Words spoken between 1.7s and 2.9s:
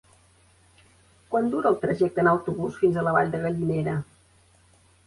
el trajecte en autobús